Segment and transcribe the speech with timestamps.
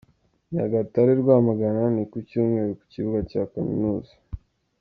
[0.51, 4.13] Nyagatare-Rwamagana: Ni kucyumweru ku kibuga cya Kaminuza.